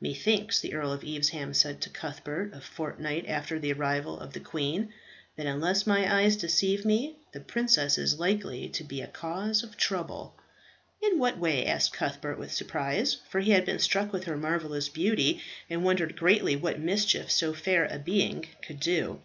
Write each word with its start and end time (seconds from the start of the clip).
"Methinks," 0.00 0.58
the 0.58 0.74
Earl 0.74 0.92
of 0.92 1.04
Evesham 1.04 1.54
said 1.54 1.80
to 1.82 1.88
Cuthbert, 1.88 2.50
a 2.52 2.60
fortnight 2.60 3.26
after 3.28 3.60
the 3.60 3.72
arrival 3.72 4.18
of 4.18 4.32
the 4.32 4.40
queen, 4.40 4.92
"that 5.36 5.46
unless 5.46 5.86
my 5.86 6.12
eyes 6.18 6.34
deceive 6.34 6.84
me, 6.84 7.14
the 7.30 7.38
princess 7.38 7.96
is 7.96 8.18
likely 8.18 8.68
to 8.70 8.82
be 8.82 9.00
a 9.00 9.06
cause 9.06 9.62
of 9.62 9.76
trouble." 9.76 10.34
"In 11.00 11.20
what 11.20 11.38
way?" 11.38 11.64
asked 11.64 11.92
Cuthbert 11.92 12.40
with 12.40 12.50
surprise, 12.50 13.18
for 13.28 13.38
he 13.38 13.52
had 13.52 13.64
been 13.64 13.78
struck 13.78 14.12
with 14.12 14.24
her 14.24 14.36
marvellous 14.36 14.88
beauty, 14.88 15.40
and 15.70 15.84
wondered 15.84 16.16
greatly 16.18 16.56
what 16.56 16.80
mischief 16.80 17.30
so 17.30 17.54
fair 17.54 17.84
a 17.84 18.00
being 18.00 18.46
could 18.62 18.80
do. 18.80 19.20